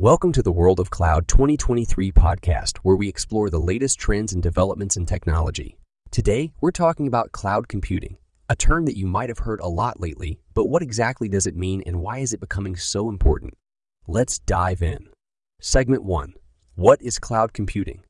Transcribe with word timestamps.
Welcome 0.00 0.32
to 0.32 0.42
the 0.42 0.50
World 0.50 0.80
of 0.80 0.88
Cloud 0.88 1.28
2023 1.28 2.10
podcast, 2.12 2.78
where 2.78 2.96
we 2.96 3.06
explore 3.06 3.50
the 3.50 3.60
latest 3.60 3.98
trends 3.98 4.32
and 4.32 4.42
developments 4.42 4.96
in 4.96 5.04
technology. 5.04 5.76
Today, 6.10 6.54
we're 6.62 6.70
talking 6.70 7.06
about 7.06 7.32
cloud 7.32 7.68
computing, 7.68 8.16
a 8.48 8.56
term 8.56 8.86
that 8.86 8.96
you 8.96 9.06
might 9.06 9.28
have 9.28 9.40
heard 9.40 9.60
a 9.60 9.68
lot 9.68 10.00
lately, 10.00 10.40
but 10.54 10.70
what 10.70 10.80
exactly 10.80 11.28
does 11.28 11.46
it 11.46 11.54
mean 11.54 11.82
and 11.84 12.00
why 12.00 12.16
is 12.16 12.32
it 12.32 12.40
becoming 12.40 12.76
so 12.76 13.10
important? 13.10 13.52
Let's 14.06 14.38
dive 14.38 14.80
in. 14.80 15.10
Segment 15.60 16.02
1 16.02 16.32
What 16.76 17.02
is 17.02 17.18
cloud 17.18 17.52
computing? 17.52 18.02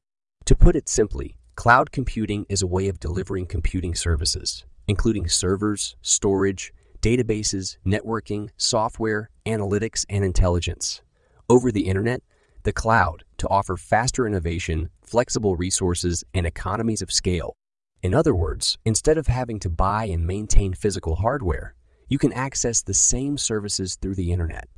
To 0.44 0.54
put 0.54 0.76
it 0.76 0.88
simply, 0.88 1.38
cloud 1.56 1.90
computing 1.90 2.46
is 2.48 2.62
a 2.62 2.68
way 2.68 2.86
of 2.86 3.00
delivering 3.00 3.46
computing 3.46 3.96
services, 3.96 4.64
including 4.86 5.26
servers, 5.28 5.96
storage, 6.02 6.72
databases, 7.02 7.78
networking, 7.84 8.50
software, 8.56 9.28
analytics, 9.44 10.06
and 10.08 10.24
intelligence 10.24 11.02
over 11.50 11.72
the 11.72 11.88
internet, 11.88 12.22
the 12.62 12.72
cloud, 12.72 13.24
to 13.36 13.48
offer 13.48 13.76
faster 13.76 14.24
innovation, 14.26 14.88
flexible 15.02 15.56
resources, 15.56 16.22
and 16.32 16.46
economies 16.46 17.02
of 17.02 17.10
scale. 17.10 17.56
In 18.02 18.14
other 18.14 18.34
words, 18.34 18.78
instead 18.84 19.18
of 19.18 19.26
having 19.26 19.58
to 19.60 19.68
buy 19.68 20.04
and 20.04 20.26
maintain 20.26 20.72
physical 20.72 21.16
hardware, 21.16 21.74
you 22.08 22.18
can 22.18 22.32
access 22.32 22.82
the 22.82 22.94
same 22.94 23.36
services 23.36 23.96
through 24.00 24.14
the 24.14 24.30
internet. 24.30 24.68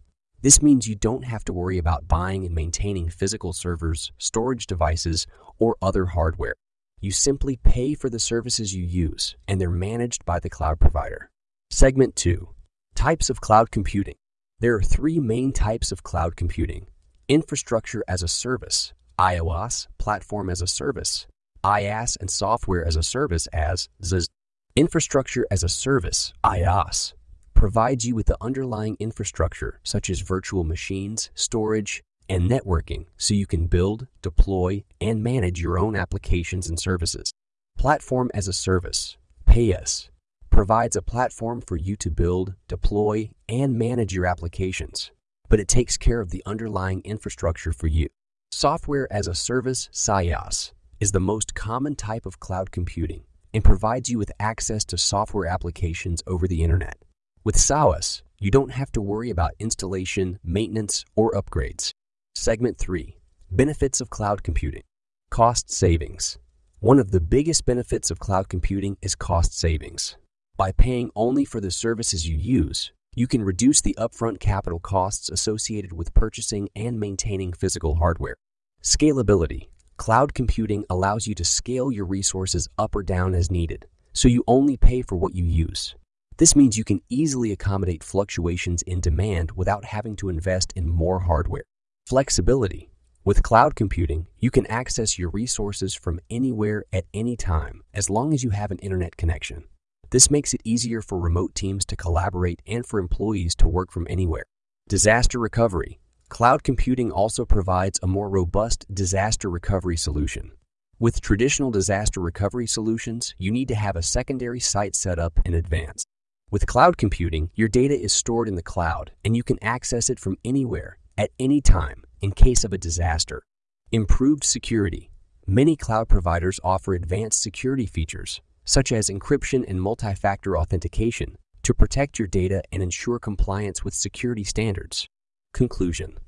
This 0.41 0.62
means 0.62 0.88
you 0.88 0.97
don't 0.97 1.24
have 1.24 1.45
to 1.45 1.52
worry 1.52 1.77
about 1.77 2.09
buying 2.09 2.45
and 2.45 2.55
maintaining 2.55 3.11
physical 3.11 3.52
servers, 3.52 4.11
storage 4.19 4.66
devices, 4.66 5.27
or 5.59 5.77
other 5.83 6.06
hardware. 6.06 6.55
You 7.00 7.11
simply 7.11 7.56
pay 7.56 7.95
for 7.95 8.09
the 8.09 8.19
services 8.19 8.75
you 8.75 8.84
use, 8.84 9.36
and 9.47 9.61
they're 9.61 9.70
managed 9.70 10.25
by 10.25 10.41
the 10.41 10.50
cloud 10.50 10.80
provider. 10.80 11.30
Segment 11.70 12.16
2 12.16 12.48
Types 12.95 13.28
of 13.28 13.41
Cloud 13.41 13.70
Computing. 13.70 14.14
There 14.62 14.77
are 14.77 14.80
three 14.80 15.19
main 15.19 15.51
types 15.51 15.91
of 15.91 16.05
cloud 16.05 16.37
computing 16.37 16.87
infrastructure 17.27 18.05
as 18.07 18.23
a 18.23 18.29
service, 18.29 18.93
IaaS, 19.19 19.89
platform 19.98 20.48
as 20.48 20.62
a 20.62 20.69
service, 20.69 21.27
PaaS, 21.64 22.17
and 22.20 22.31
software 22.31 22.86
as 22.86 22.95
a 22.95 23.03
service 23.03 23.48
SaaS. 23.53 24.28
Infrastructure 24.77 25.45
as 25.51 25.64
a 25.64 25.69
service, 25.69 26.33
IaaS, 26.45 27.14
provides 27.55 28.06
you 28.06 28.14
with 28.14 28.27
the 28.27 28.36
underlying 28.41 28.97
infrastructure 29.01 29.81
such 29.83 30.09
as 30.09 30.20
virtual 30.20 30.62
machines, 30.62 31.33
storage, 31.34 32.01
and 32.29 32.48
networking 32.48 33.06
so 33.17 33.34
you 33.34 33.47
can 33.47 33.67
build, 33.67 34.06
deploy, 34.23 34.84
and 35.01 35.25
manage 35.25 35.61
your 35.61 35.77
own 35.77 35.97
applications 35.97 36.69
and 36.69 36.79
services. 36.79 37.33
Platform 37.77 38.31
as 38.33 38.47
a 38.47 38.53
service, 38.53 39.17
PaaS, 39.45 40.08
provides 40.53 40.97
a 40.97 41.03
platform 41.03 41.62
for 41.62 41.77
you 41.77 41.97
to 41.97 42.11
build, 42.11 42.55
deploy, 42.69 43.31
and 43.48 43.78
manage 43.78 44.14
your 44.14 44.27
applications, 44.27 45.11
but 45.48 45.58
it 45.58 45.67
takes 45.67 45.97
care 45.97 46.20
of 46.20 46.31
the 46.31 46.42
underlying 46.45 47.00
infrastructure 47.05 47.72
for 47.72 47.86
you. 47.86 48.06
Software 48.50 49.11
as 49.11 49.27
a 49.27 49.34
service, 49.34 49.89
SaaS, 49.92 50.75
is 51.00 51.12
the 51.12 51.20
most 51.20 51.55
common 51.55 51.97
type 51.97 52.27
of 52.27 52.39
cloud 52.39 52.70
computing 52.70 53.25
and 53.55 53.64
provides 53.64 54.11
you 54.11 54.19
with 54.19 54.30
access 54.39 54.84
to 54.84 54.98
software 54.98 55.47
applications 55.47 56.23
over 56.27 56.47
the 56.47 56.62
internet. 56.62 56.98
With 57.45 57.58
SaaS, 57.58 58.23
you 58.39 58.50
don't 58.50 58.73
have 58.73 58.92
to 58.92 59.00
worry 59.00 59.30
about 59.30 59.53
installation, 59.58 60.39
maintenance, 60.45 61.05
or 61.17 61.33
upgrades. 61.33 61.92
Segment 62.34 62.77
3 62.77 63.17
Benefits 63.50 64.03
of 64.03 64.11
Cloud 64.11 64.42
Computing 64.42 64.83
Cost 65.30 65.70
Savings. 65.70 66.39
One 66.80 66.98
of 66.98 67.11
the 67.11 67.20
biggest 67.20 67.64
benefits 67.64 68.11
of 68.11 68.19
cloud 68.19 68.48
computing 68.50 68.98
is 69.00 69.14
cost 69.14 69.58
savings. 69.58 70.17
By 70.58 70.70
paying 70.70 71.11
only 71.17 71.45
for 71.45 71.61
the 71.61 71.70
services 71.70 72.28
you 72.28 72.36
use, 72.36 72.92
you 73.14 73.27
can 73.27 73.42
reduce 73.42 73.81
the 73.81 73.97
upfront 73.98 74.39
capital 74.39 74.78
costs 74.78 75.31
associated 75.31 75.92
with 75.92 76.12
purchasing 76.14 76.69
and 76.77 77.00
maintaining 77.00 77.53
physical 77.55 77.97
hardware. 77.97 78.36
Scalability. 78.83 79.69
Cloud 79.97 80.34
computing 80.34 80.84
allows 80.91 81.27
you 81.27 81.34
to 81.36 81.45
scale 81.45 81.91
your 81.91 82.05
resources 82.05 82.69
up 82.78 82.95
or 82.95 83.03
down 83.03 83.34
as 83.34 83.50
needed, 83.50 83.86
so 84.12 84.28
you 84.28 84.45
only 84.47 84.77
pay 84.77 85.00
for 85.00 85.17
what 85.17 85.35
you 85.35 85.45
use. 85.45 85.95
This 86.36 86.55
means 86.55 86.77
you 86.77 86.84
can 86.84 87.01
easily 87.08 87.51
accommodate 87.51 88.05
fluctuations 88.05 88.83
in 88.83 89.01
demand 89.01 89.52
without 89.52 89.86
having 89.86 90.17
to 90.17 90.29
invest 90.29 90.73
in 90.77 90.89
more 90.89 91.20
hardware. 91.20 91.64
Flexibility. 92.07 92.90
With 93.24 93.42
cloud 93.42 93.74
computing, 93.74 94.27
you 94.39 94.51
can 94.51 94.67
access 94.67 95.19
your 95.19 95.30
resources 95.30 95.95
from 95.95 96.20
anywhere 96.29 96.84
at 96.92 97.07
any 97.14 97.36
time 97.36 97.83
as 97.95 98.11
long 98.11 98.34
as 98.34 98.45
you 98.45 98.51
have 98.51 98.70
an 98.70 98.79
internet 98.79 99.17
connection. 99.17 99.64
This 100.12 100.30
makes 100.30 100.52
it 100.52 100.61
easier 100.62 101.00
for 101.00 101.18
remote 101.18 101.55
teams 101.55 101.86
to 101.86 101.96
collaborate 101.96 102.61
and 102.67 102.84
for 102.84 103.00
employees 103.00 103.55
to 103.55 103.67
work 103.67 103.90
from 103.90 104.06
anywhere. 104.11 104.45
Disaster 104.86 105.39
recovery. 105.39 106.00
Cloud 106.28 106.62
computing 106.62 107.11
also 107.11 107.46
provides 107.46 107.98
a 108.02 108.06
more 108.06 108.28
robust 108.28 108.84
disaster 108.92 109.48
recovery 109.48 109.96
solution. 109.96 110.52
With 110.98 111.22
traditional 111.22 111.70
disaster 111.70 112.20
recovery 112.20 112.67
solutions, 112.67 113.34
you 113.39 113.51
need 113.51 113.68
to 113.68 113.74
have 113.74 113.96
a 113.96 114.02
secondary 114.02 114.61
site 114.61 114.95
set 114.95 115.18
up 115.18 115.40
in 115.46 115.55
advance. 115.55 116.05
With 116.51 116.67
cloud 116.67 116.98
computing, 116.98 117.48
your 117.55 117.68
data 117.68 117.98
is 117.98 118.12
stored 118.12 118.48
in 118.48 118.56
the 118.56 118.62
cloud 118.62 119.12
and 119.24 119.34
you 119.34 119.42
can 119.42 119.58
access 119.64 120.11
it 120.11 120.20
from 120.20 120.36
anywhere 120.45 120.98
at 121.17 121.30
any 121.39 121.62
time 121.62 122.02
in 122.20 122.33
case 122.33 122.64
of 122.64 122.74
a 122.74 122.78
disaster. 122.78 123.42
Improved 123.90 124.45
security. 124.45 125.11
Many 125.46 125.74
cloud 125.74 126.11
providers 126.11 126.61
offer 126.62 126.92
advanced 126.92 127.40
security 127.40 127.86
features 127.86 128.43
such 128.64 128.93
as 128.93 129.08
encryption 129.08 129.64
and 129.69 129.81
multi-factor 129.81 130.56
authentication, 130.56 131.37
to 131.62 131.75
protect 131.75 132.19
your 132.19 132.28
data 132.28 132.62
and 132.73 132.82
ensure 132.82 133.19
compliance 133.19 133.84
with 133.84 133.94
security 133.94 134.44
standards. 134.44 135.06
Conclusion 135.55 136.19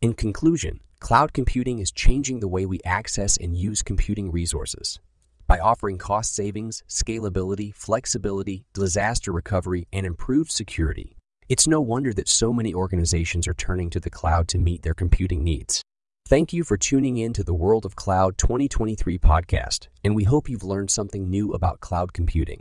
In 0.00 0.14
conclusion, 0.14 0.80
cloud 1.00 1.32
computing 1.32 1.78
is 1.78 1.90
changing 1.90 2.40
the 2.40 2.48
way 2.48 2.66
we 2.66 2.80
access 2.84 3.36
and 3.36 3.56
use 3.56 3.82
computing 3.82 4.30
resources. 4.30 5.00
By 5.46 5.58
offering 5.58 5.98
cost 5.98 6.34
savings, 6.34 6.82
scalability, 6.88 7.74
flexibility, 7.74 8.66
disaster 8.74 9.32
recovery, 9.32 9.88
and 9.92 10.04
improved 10.04 10.52
security, 10.52 11.16
it's 11.48 11.66
no 11.66 11.80
wonder 11.80 12.12
that 12.12 12.28
so 12.28 12.52
many 12.52 12.74
organizations 12.74 13.48
are 13.48 13.54
turning 13.54 13.88
to 13.90 14.00
the 14.00 14.10
cloud 14.10 14.48
to 14.48 14.58
meet 14.58 14.82
their 14.82 14.92
computing 14.92 15.42
needs. 15.42 15.82
Thank 16.28 16.52
you 16.52 16.62
for 16.62 16.76
tuning 16.76 17.16
in 17.16 17.32
to 17.32 17.42
the 17.42 17.54
World 17.54 17.86
of 17.86 17.96
Cloud 17.96 18.36
2023 18.36 19.16
podcast, 19.16 19.88
and 20.04 20.14
we 20.14 20.24
hope 20.24 20.46
you've 20.46 20.62
learned 20.62 20.90
something 20.90 21.30
new 21.30 21.52
about 21.52 21.80
cloud 21.80 22.12
computing. 22.12 22.60